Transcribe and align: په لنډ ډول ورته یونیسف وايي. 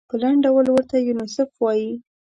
په 0.09 0.15
لنډ 0.21 0.37
ډول 0.45 0.65
ورته 0.71 0.95
یونیسف 1.07 1.49
وايي. 1.61 1.91